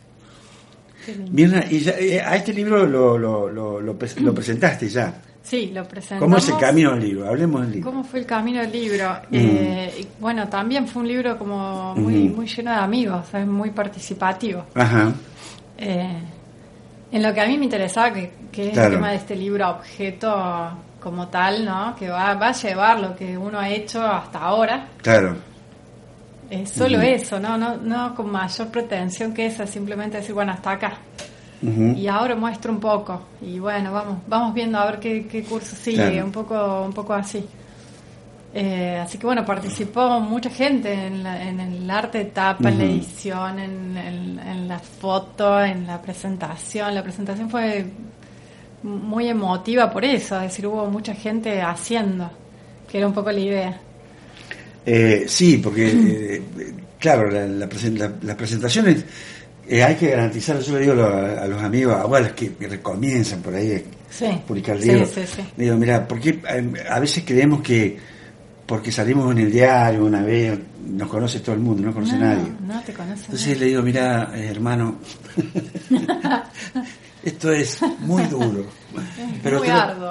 [1.30, 6.22] Mirna, y eh, a este libro lo, lo, lo, lo, presentaste ya Sí, lo presentamos.
[6.22, 7.28] ¿Cómo es el camino del libro?
[7.28, 7.90] Hablemos del libro.
[7.90, 9.12] ¿Cómo fue el camino del libro?
[9.30, 9.36] Mm.
[9.36, 14.66] Eh, bueno, también fue un libro como muy, muy lleno de amigos, es muy participativo.
[14.74, 15.12] Ajá.
[15.78, 16.22] Eh,
[17.10, 20.78] en lo que a mí me interesaba, que, es el tema de este libro objeto
[21.00, 21.96] como tal, ¿no?
[21.96, 24.88] Que va, va a llevar lo que uno ha hecho hasta ahora.
[25.02, 25.36] Claro.
[26.52, 27.56] Es solo eso, ¿no?
[27.56, 27.78] ¿no?
[27.78, 30.98] No con mayor pretensión que esa, simplemente decir, bueno, hasta acá.
[31.62, 33.22] Y ahora muestro un poco.
[33.40, 37.42] Y bueno, vamos vamos viendo a ver qué, curso sigue, un, poco, un poco así.
[38.52, 43.58] Eh, así que bueno, participó mucha gente en, el arte de tapa, en la edición,
[43.58, 46.94] en, la foto, en la presentación.
[46.94, 47.86] La presentación fue
[48.82, 52.28] muy emotiva por eso, es decir, hubo mucha gente haciendo,
[52.90, 53.80] que era un poco la idea.
[54.84, 56.42] Eh, sí, porque, eh,
[56.98, 59.04] claro, la, las presentaciones
[59.70, 63.82] hay que garantizar, yo le digo a, los amigos, a los que, recomienzan por ahí
[64.46, 65.14] publicar libros,
[65.56, 66.40] digo, mira, porque
[66.90, 67.96] a veces creemos que
[68.66, 72.52] porque salimos en el diario una vez, nos conoce todo el mundo, no conoce nadie.
[72.66, 73.24] No, te conoce.
[73.24, 74.96] Entonces le digo, mira, eh, hermano,
[77.22, 78.64] esto es muy duro,
[79.42, 79.60] pero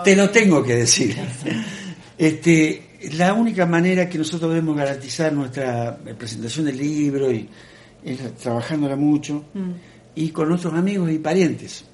[0.03, 1.17] te, lo, tengo que decir.
[2.17, 7.49] este, la única manera que nosotros debemos garantizar nuestra presentación del libro y,
[8.03, 9.45] es trabajándola mucho.
[9.53, 9.71] Mm.
[10.15, 11.85] y con nuestros amigos y parientes.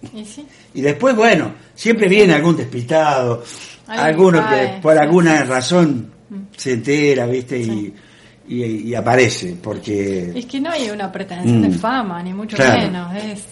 [0.73, 3.43] ¿Y, después, bueno, siempre viene algún despistado,
[3.87, 6.11] alguno que por alguna razón
[6.55, 7.59] se entera, ¿viste?
[7.59, 7.93] Y,
[8.47, 10.31] y, aparece, porque...
[10.33, 11.79] Es que no hay una pretensión de mm.
[11.79, 13.43] fama, ni mucho menos, es,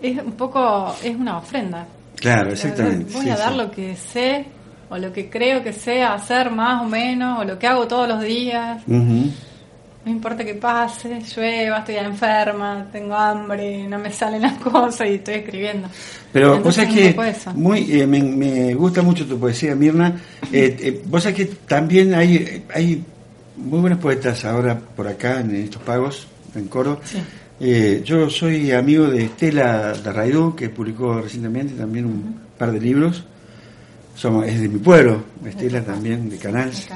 [0.00, 1.86] es un poco, es una ofrenda.
[2.16, 3.12] Claro, exactamente.
[3.12, 4.46] Voy a dar lo que sé,
[4.90, 8.08] o lo que creo que sé hacer más o menos, o lo que hago todos
[8.08, 8.82] los días.
[10.02, 15.14] No importa que pase, llueva, estoy enferma, tengo hambre, no me salen las cosas y
[15.14, 15.88] estoy escribiendo.
[16.32, 17.16] Pero vos sabés que
[17.54, 20.20] muy, eh, me, gusta mucho tu poesía, Mirna.
[20.50, 23.04] Eh, eh, vos sabés que también hay, hay
[23.56, 27.00] muy buenos poetas ahora por acá en estos pagos, en Coro.
[27.60, 33.24] yo soy amigo de Estela Raidú, que publicó recientemente también un par de libros.
[34.20, 36.86] Somos, es de mi pueblo, Estela también, de Canals.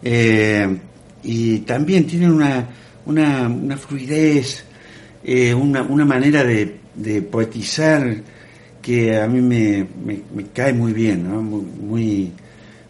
[0.00, 0.78] De
[1.24, 2.68] y también tienen una,
[3.06, 4.64] una, una fluidez,
[5.24, 8.14] eh, una, una, manera de, de, poetizar
[8.80, 11.42] que a mí me, me, cae muy bien, ¿no?
[11.42, 12.32] muy,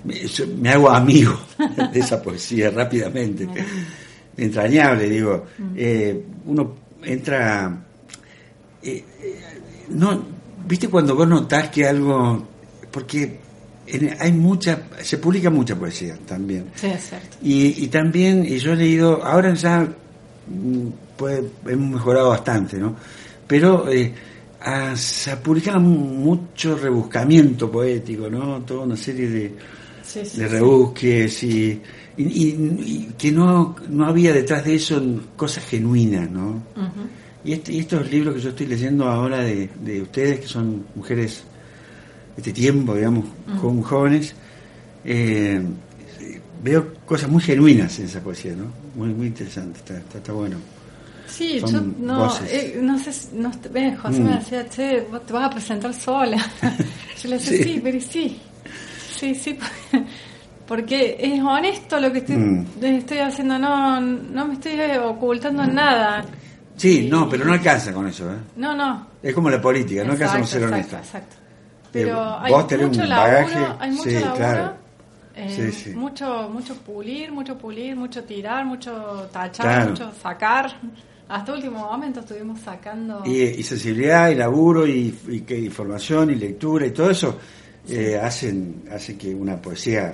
[0.05, 1.41] me, hago amigo
[1.95, 3.49] de esa poesía rápidamente,
[4.37, 5.73] entrañable, digo, mm.
[5.79, 6.75] eh, uno
[7.05, 7.87] entra,
[8.83, 9.03] eh,
[9.89, 10.27] no,
[10.69, 12.50] viste cuando vos notás que algo
[12.91, 13.39] porque
[13.87, 16.67] en- hay mucha, se publica mucha poesía también.
[16.75, 17.37] Sí, es cierto.
[17.43, 19.81] Y, y también, y yo he leído, ahora ya
[20.49, 22.95] mm, puede- hemos mejorado bastante, ¿no?
[23.47, 24.13] Pero eh,
[24.63, 28.61] ah, se publicaba mu- mucho rebuscamiento poético, ¿no?
[28.63, 29.55] Toda una serie de,
[30.03, 31.81] Sí, sí, de rebusques y,
[32.17, 35.01] y- y- y que no, no había detrás de eso
[35.37, 36.63] cosas genuinas, ¿no?
[37.45, 40.85] Y, este- y estos libros que yo estoy leyendo ahora de, de ustedes, que son
[40.95, 41.45] mujeres
[42.37, 43.25] este tiempo, digamos,
[43.61, 44.35] jo- jóvenes,
[45.05, 45.61] eh,
[46.63, 48.67] veo cosas muy genuinas en esa poesía, ¿no?
[48.95, 50.57] Muy, muy interesante, está, está, está bueno.
[51.27, 54.25] Sí, Son yo no, eh, no sé, no, ves, José Mm.
[54.25, 56.37] me decía, che, vos te vas a presentar sola.
[57.23, 57.63] yo le decía, Sí.
[57.65, 58.41] sí, pero sí,
[59.17, 59.59] sí, sí,
[60.67, 62.67] porque es honesto lo que estoy, Mm.
[62.83, 66.25] estoy haciendo, no, no me estoy ocultando en nada.
[66.77, 68.37] Sí, Y- no, pero no alcanza con eso, ¿eh?
[68.57, 69.07] No, no.
[69.23, 70.99] Es como la política, no alcanza con Exacto, ser exacto, honesta.
[71.19, 71.37] exacto.
[71.93, 74.73] Pero Eh, hay mucho laburo, hay mucho sí, laburo, claro.
[75.35, 75.91] eh, Sí, sí.
[75.91, 79.91] mucho, mucho pulir, mucho pulir, mucho tirar, mucho tachar, Claro.
[79.91, 80.77] mucho sacar.
[81.29, 83.23] Hasta último momento estuvimos sacando.
[83.25, 87.39] Y, y sensibilidad, y laburo, y, y que información, y lectura, y todo eso
[87.89, 90.13] eh, hacen, hacen que una poesía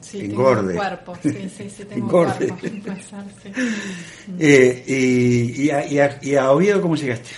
[0.00, 0.72] sí, engorde.
[0.74, 2.50] Tengo un cuerpo, sí, sí, sí, tengo Engorde.
[2.50, 3.00] un cuerpo.
[3.42, 3.52] sí.
[4.40, 7.30] Eh, y, y, a, y, a, y a Oviedo, ¿cómo llegaste?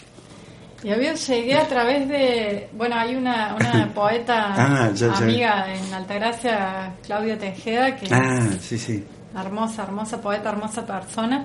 [0.83, 5.17] Y había llegué a través de, bueno, hay una, una poeta Ah, ya, ya.
[5.19, 9.05] amiga en Altagracia, Claudia Tejeda, que Ah, es sí, sí.
[9.39, 11.45] hermosa, hermosa poeta, hermosa persona.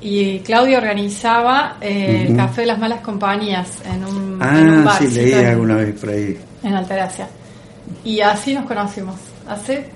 [0.00, 2.36] Y Claudia organizaba eh, el.
[2.36, 5.98] Café de las Malas Compañías en un, en un Ah, sí, leí en- alguna vez
[5.98, 6.38] por ahí.
[6.62, 7.26] en Altagracia.
[8.04, 9.16] Y así nos conocimos,
[9.48, 9.88] hace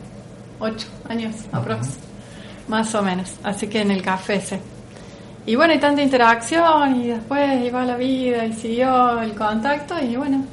[0.59, 1.89] ocho años aprox,
[2.69, 3.33] más o menos.
[3.45, 4.61] Así que en el café ese.
[5.49, 10.15] Y bueno, y tanta interacción, y después iba la vida, y siguió el contacto, y
[10.17, 10.45] bueno.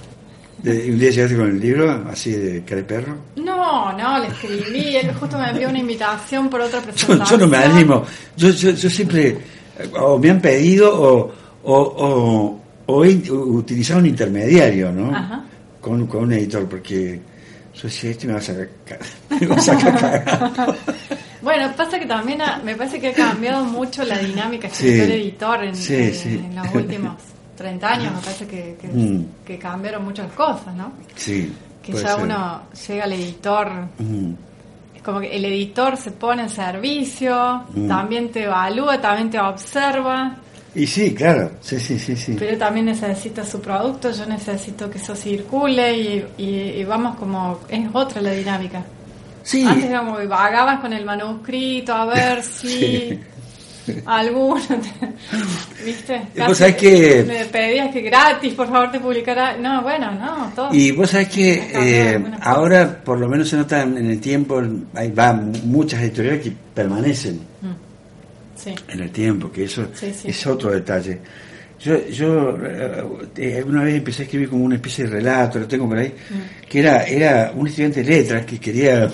[0.64, 3.18] Un día llegaste con el libro, así de cara perro.
[3.36, 7.40] No, no, le escribí, él justo me envió una invitación por otra presentación.
[7.40, 8.04] yo no me animo.
[8.38, 9.38] Yo, yo, yo siempre,
[10.00, 11.32] o me han pedido, o,
[11.64, 15.14] o, o, o he utilizado un intermediario, ¿no?
[15.14, 15.44] Ajá.
[15.82, 17.20] Con, con un editor, porque
[17.76, 18.98] yo decía, este me va a sacar, ca-
[19.42, 20.76] me va a sacar.
[21.46, 25.76] Bueno, pasa que también ha- me parece que ha cambiado mucho la dinámica escritor-editor en,
[25.76, 26.30] Sí, en- sí.
[26.44, 27.14] en los últimos
[27.56, 28.14] 30 años.
[28.16, 29.26] Me parece que, que, Mm.
[29.46, 30.92] que cambiaron muchas cosas, ¿no?
[31.16, 31.54] Sí.
[31.84, 32.24] Que ya ser.
[32.24, 34.34] uno llega al editor, Mm.
[34.96, 37.88] es como que el editor se pone en servicio, Mm.
[37.88, 40.38] también te evalúa, también te observa,
[40.74, 42.36] Y sí, claro, sí, sí, sí, sí.
[42.38, 47.60] pero también necesita su producto, yo necesito que eso circule y, y- y vamos como,
[47.70, 48.84] es otra la dinámica.
[49.46, 53.20] Sí, Antes era como vagabas con el manuscrito a ver si
[53.86, 53.94] Sí.
[54.08, 56.20] alguno, te- ¿viste?
[56.48, 59.56] Vos sabés que- Me pedías que gratis, por favor, te publicara.
[59.58, 60.74] No, bueno, no, todo.
[60.74, 64.60] Y vos sabés que eh, ahora, por lo menos se nota en el tiempo,
[64.96, 67.76] hay va muchas editoriales que permanecen Mm.
[68.56, 70.12] Sí, en el tiempo, que eso sí.
[70.24, 71.20] es otro detalle.
[71.80, 72.58] Yo, yo
[73.38, 76.08] eh, una vez empecé a escribir como una especie de relato, lo tengo por ahí,
[76.08, 76.68] Mm.
[76.68, 79.08] que era, era un estudiante de letras que quería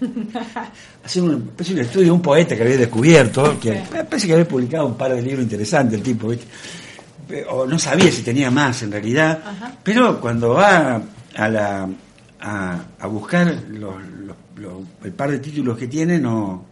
[1.04, 4.48] hacer una especie de estudio de un poeta que había descubierto, que parece que había
[4.48, 6.46] publicado un par de libros interesantes el tipo, ¿viste?
[7.48, 9.72] o no sabía si tenía más en realidad, Ajá.
[9.82, 11.00] pero cuando va
[11.36, 11.88] a la
[12.40, 13.94] a, a buscar los,
[14.26, 16.64] los- los- el par de títulos que tiene, no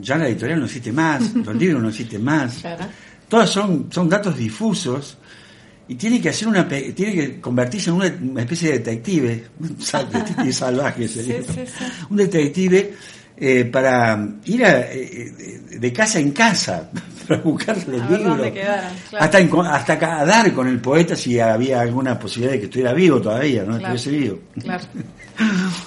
[0.00, 2.84] ya la editorial no existe más, los libros no existen más, claro.
[3.28, 5.18] todas son, son datos difusos
[5.88, 10.52] y tiene que hacer una tiene que convertirse en una, especie de detective, un detective
[10.52, 11.42] salvaje sería.
[11.42, 11.84] Sí, sí, sí.
[12.10, 12.94] un detective
[13.36, 15.32] eh, para ir a, eh,
[15.70, 16.88] de, de casa en casa
[17.28, 19.24] para buscar los A ver libros dónde quedaron, claro.
[19.24, 23.20] hasta hasta a dar con el poeta si había alguna posibilidad de que estuviera vivo
[23.20, 23.94] todavía no Claro.
[23.96, 24.84] estuviese vivo Claro.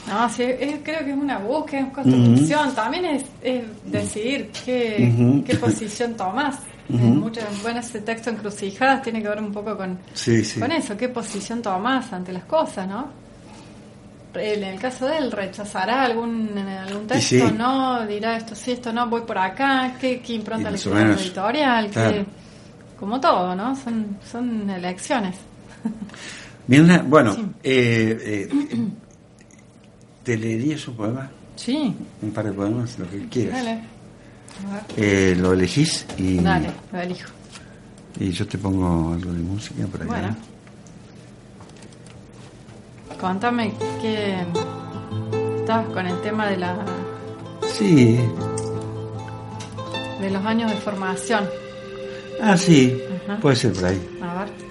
[0.09, 2.75] No, sí, es- creo que es una búsqueda, es construcción.
[2.75, 6.57] También es, es decidir qué, qué posición tomas.
[6.89, 10.95] Muchas, bueno, ese texto encrucijadas tiene que ver un poco con, sí sí con eso,
[10.95, 13.07] qué posición tomas ante las cosas, ¿no?
[14.33, 17.47] En el caso de él, ¿rechazará algún, algún texto?
[17.49, 17.53] sí.
[17.57, 18.05] ¿No?
[18.05, 19.07] ¿Dirá esto sí, esto no?
[19.09, 19.95] ¿Voy por acá?
[19.99, 21.85] ¿Qué, qué impronta le editorial?
[21.87, 22.25] ¿Qué- claro.
[22.99, 23.75] como todo, ¿no?
[23.75, 25.35] Son, son elecciones.
[26.67, 28.49] Mira, una- bueno eh, eh,
[30.23, 33.81] te leerías un poema Sí, un par de poemas lo que quieras dale.
[34.95, 37.29] Eh, lo elegís y, Dale, lo elijo.
[38.19, 40.35] y yo te pongo algo de música por acá Bueno.
[43.19, 44.37] Contame que
[45.59, 46.85] estabas con el tema de la
[47.73, 48.19] sí
[50.21, 51.45] de los años de formación.
[52.41, 53.39] ah sí Ajá.
[53.39, 54.66] puede ser por ahí A ver.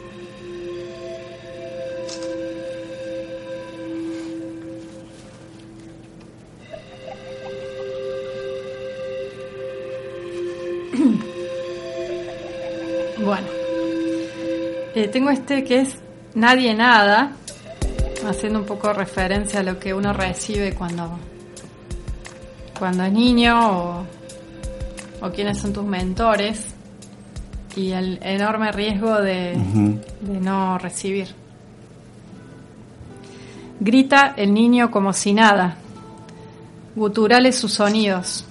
[14.97, 15.99] Eh, tengo este que es
[16.35, 17.33] Nadie Nada,
[18.27, 21.19] haciendo un poco referencia a lo que uno recibe cuando,
[22.79, 24.07] cuando es niño o,
[25.21, 26.75] o quiénes son tus mentores
[27.77, 29.53] y el enorme riesgo de,
[30.23, 31.29] de no recibir.
[33.79, 35.77] Grita el niño como si nada,
[36.95, 38.47] guturales sus sonidos,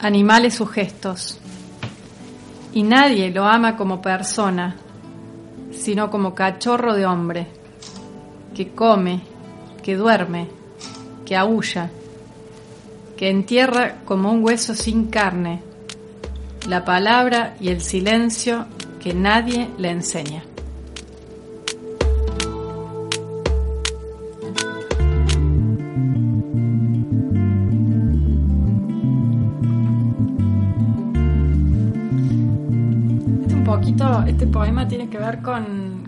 [0.00, 1.38] animales sus gestos,
[2.72, 4.74] y nadie lo ama como persona,
[5.78, 7.46] sino como cachorro de hombre,
[8.54, 9.20] que come,
[9.82, 10.48] que duerme,
[11.24, 11.90] que aúlla,
[13.16, 15.62] que entierra como un hueso sin carne,
[16.68, 18.66] la palabra y el silencio
[19.00, 20.42] que nadie le enseña.
[34.26, 36.06] Este poema tiene que ver con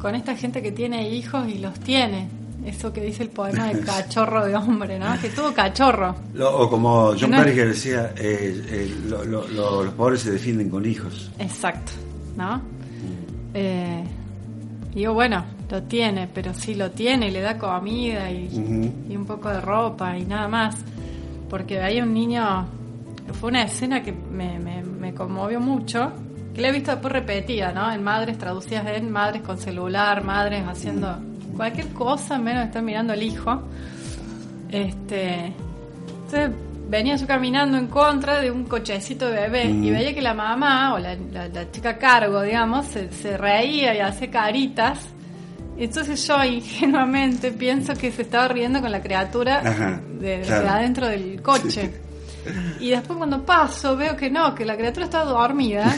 [0.00, 2.28] con esta gente que tiene hijos y los tiene.
[2.66, 5.06] Eso que dice el poema de cachorro de hombre, ¿no?
[5.20, 6.14] Que tuvo cachorro.
[6.34, 10.20] Lo- o como John No es- Carriger decía, eh, eh, lo- lo- lo- los pobres
[10.22, 11.30] se defienden con hijos.
[11.38, 11.92] Exacto,
[12.36, 12.60] ¿no?
[13.54, 14.02] Eh,
[14.94, 18.48] digo, bueno, lo tiene, pero sí lo tiene, le da comida y,
[19.08, 20.76] y un poco de ropa y nada más.
[21.50, 22.66] Porque hay un niño,
[23.34, 26.12] fue una escena que me, me- me conmovió mucho,
[26.54, 27.90] que la he visto después repetida, ¿no?
[27.92, 31.18] En madres traducidas en madres con celular, madres haciendo
[31.56, 33.62] cualquier cosa menos estar mirando al hijo.
[34.70, 35.52] Este,
[36.24, 36.50] entonces
[36.88, 39.92] venía yo caminando en contra de un cochecito de bebé y Mm.
[39.92, 43.94] veía que la mamá o la, la- la chica a cargo, digamos, se, se reía
[43.94, 44.98] y hacía caritas.
[45.78, 51.40] Entonces yo ingenuamente pienso que se estaba riendo con la criatura Ajá, de, adentro del
[51.42, 52.00] coche.
[52.80, 55.94] Y después cuando paso veo que no, que la criatura estaba dormida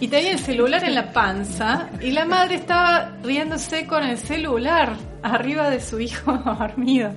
[0.00, 4.92] y tenía el celular en la panza y la madre estaba riéndose con el celular
[5.22, 7.10] arriba de su hijo dormido.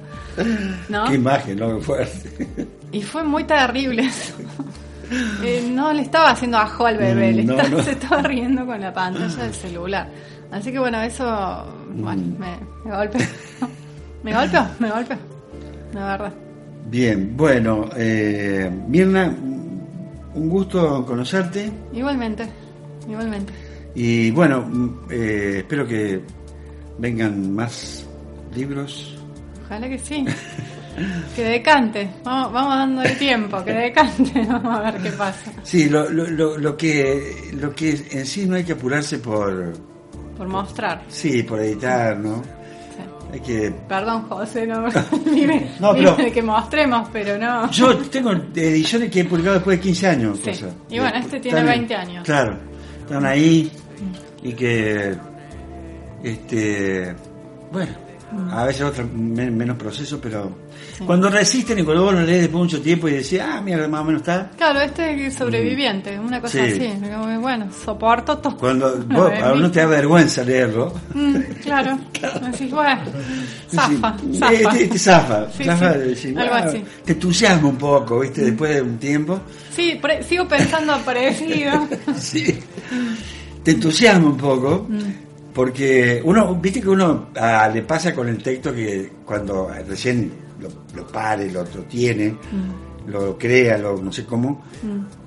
[0.90, 1.06] ¿No?
[1.06, 1.78] Qué imagen, ¿no?
[1.78, 2.68] Qué fuerte.
[2.92, 4.34] Y fue muy terrible eso.
[5.44, 7.84] Eh, no le estaba haciendo ajo al bebé, le No, estaba- no.
[7.84, 10.08] se estaba riendo con la pantalla del celular.
[10.52, 11.26] Así que bueno, eso
[11.94, 12.40] bueno, Mm.
[12.40, 12.58] me,
[12.90, 13.22] me golpeó.
[14.24, 15.18] Me golpeó, me golpeó.
[15.94, 16.34] La verdad.
[16.92, 19.28] Bien, bueno, eh, Mirna,
[20.34, 22.46] un gusto conocerte Igualmente,
[23.10, 23.54] igualmente.
[23.96, 26.22] y bueno, mm, eh, espero que
[26.98, 28.06] vengan más
[28.54, 29.18] libros.
[29.66, 30.26] Ojalá que sí.
[31.38, 32.10] Que decante.
[32.26, 34.46] Vamos, vamos dándole tiempo, que decante.
[34.50, 35.50] Vamos a ver qué pasa.
[35.64, 39.72] Sí, lo, lo, lo, lo que lo que en sí no hay que apurarse por
[40.38, 41.02] Por mostrar.
[41.08, 42.44] sí, por editar, ¿no?
[43.32, 44.84] Hay que Perdón, José, no,
[45.32, 47.70] mire, No, pero- mire que mostremos, pero no.
[47.72, 50.40] Yo tengo ediciones que he publicado después de 15 años.
[50.44, 50.52] Sí.
[50.90, 52.26] Y bueno, este tiene Están- 20 años.
[52.26, 52.58] Claro,
[53.00, 53.72] están ahí
[54.44, 55.16] y que,
[56.24, 57.16] este,
[57.72, 57.92] bueno,
[58.52, 60.52] a veces otro men- menos proceso, pero.
[60.98, 61.04] Sí.
[61.06, 63.88] cuando resisten y cuando vos lo lees después de mucho tiempo y decís, ah, mira,
[63.88, 64.50] más o menos está.
[64.58, 66.72] Claro, este es sobreviviente, una cosa Sí.
[66.72, 67.38] así.
[67.40, 68.58] Bueno, soporto todo.
[68.58, 69.38] Cuando vos, mí.
[69.56, 70.94] uno te da vergüenza leerlo.
[71.14, 71.98] Mm, claro.
[72.52, 73.02] Decís, bueno,
[73.70, 74.54] zafa, Sí, zafa.
[74.78, 76.84] Este zafa, zafa de decir, algo "Wow", así.
[77.06, 78.42] te entusiasma un poco, ¿viste?
[78.42, 79.40] Después de un tiempo.
[79.76, 81.88] Sí, pre- sigo pensando parecido.
[82.18, 82.60] Sí.
[83.64, 84.88] Te entusiasma un poco.
[85.54, 90.70] Porque uno, viste que uno ah, le pasa con el texto que cuando recién lo,
[90.96, 92.36] lo pare, lo, tiene,
[93.08, 94.64] lo crea, lo, no sé cómo,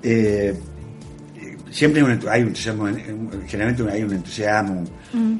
[0.01, 0.53] eh,
[1.35, 5.35] eh, siempre hay un, entu- hay un entusiasmo, en- generalmente hay un entusiasmo, Mm,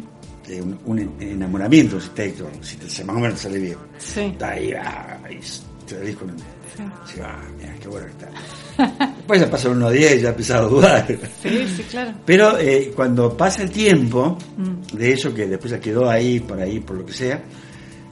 [0.48, 2.34] eh, un, un enamoramiento si te,
[2.88, 3.78] si más o menos te sale bien.
[3.98, 4.22] Sí.
[4.22, 5.36] Está ahí, ah, y
[5.88, 6.30] te salís con
[7.06, 9.06] sí, ah, mira, qué bueno que está.
[9.16, 11.08] Después ya pasan unos días y ya empezás a dudar.
[11.42, 12.12] Sí, sí, claro.
[12.26, 14.98] Pero eh, cuando pasa el tiempo Mm.
[14.98, 17.42] de eso que después ya quedó ahí, por ahí, por lo que sea,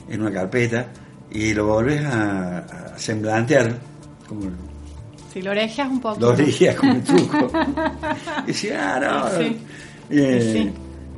[0.09, 0.91] en una carpeta,
[1.31, 3.77] y lo volvés a, a semblantear,
[4.27, 4.41] como
[5.33, 6.19] Si lo orejas un poco.
[6.19, 7.51] lo orillas con el truco,
[8.43, 9.57] y decís, ah, no, Sí.
[10.11, 10.71] eh, Sí.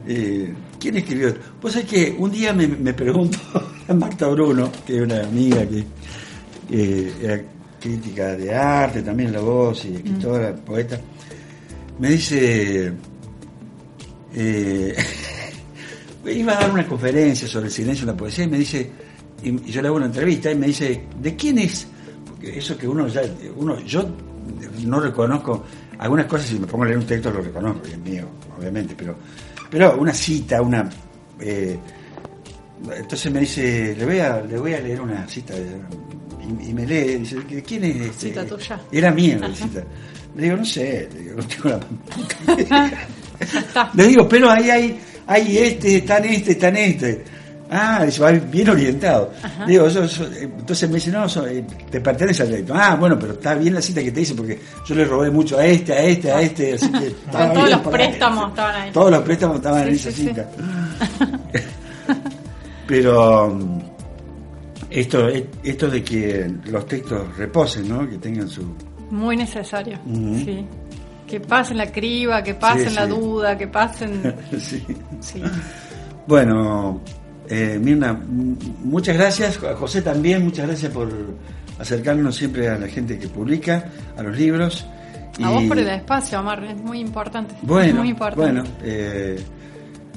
[0.08, 1.28] eh, ¿quién escribió?
[1.30, 1.42] esto?
[1.62, 3.38] Vos sabés que un día me, me preguntó
[3.88, 5.84] a Marta Bruno, que es una amiga que
[6.72, 7.42] eh, era
[7.80, 10.58] crítica de arte, también la voz y escritora, Mm.
[10.60, 11.00] poeta,
[12.00, 12.92] me dice,
[14.34, 14.96] eh,
[16.26, 18.90] iba a dar una conferencia sobre el silencio en la poesía y me dice,
[19.50, 21.88] y, yo le hago una entrevista y me dice, ¿de quién es?
[22.26, 23.22] Porque eso que uno ya,
[23.56, 24.06] uno, yo
[24.84, 25.66] no reconozco,
[25.98, 28.28] algunas cosas si me pongo a leer un texto lo reconozco, y es mío,
[28.58, 29.16] obviamente, pero,
[29.70, 30.90] pero una cita, una...
[31.40, 31.78] eh,
[32.98, 35.54] entonces me dice, le voy a, le voy a leer una cita.
[35.56, 38.28] Y, y me lee, dice, ¿de quién es este?
[38.28, 38.80] Cita tuya.
[38.92, 39.84] Era mía la cita.
[40.36, 41.80] Le digo, no sé, le digo, no tengo la
[42.58, 43.08] puta.
[43.94, 47.24] Le digo, pero ahí hay, hay este, están este, están este.
[47.70, 49.32] Ah, dice, va bien orientado.
[49.66, 52.74] Digo, entonces me dice, no, eh, te pertenece al crédito.
[52.76, 55.58] Ah, bueno, pero está bien la cita que te hice porque yo le robé mucho
[55.58, 58.92] a este, a este, a este, así que estaba todos los préstamos estaban ahí.
[58.92, 60.28] Todos los préstamos estaban en esa sí, sí.
[60.28, 60.50] cita.
[62.88, 63.80] Pero mm,
[64.92, 68.08] esto, eh, esto de que los textos reposen, ¿no?
[68.08, 68.64] Que tengan su...
[69.10, 69.98] Muy necesario.
[70.06, 70.66] Sí.
[71.28, 74.36] Que pasen la criba, que pasen la duda, que pasen.
[74.60, 74.86] sí.
[75.20, 75.42] Sí.
[76.28, 77.02] Bueno,
[77.50, 78.14] eh, Mirna,
[78.84, 79.62] muchas gracias.
[79.64, 81.10] A José también, muchas gracias por
[81.80, 83.86] acercarnos siempre a la gente que publica,
[84.18, 84.86] a los libros.
[85.44, 87.56] A vos por el espacio, Omar, es muy importante.
[87.62, 88.52] Bueno, muy importante.
[88.62, 88.64] bueno.
[88.84, 89.38] eh,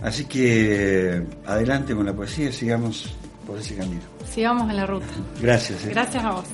[0.02, 3.12] así que adelante con la poesía, sigamos
[3.46, 4.02] por ese camino.
[4.32, 5.06] Sigamos en la ruta.
[5.42, 5.84] Gracias.
[5.86, 5.90] eh.
[5.90, 6.44] Gracias a vos.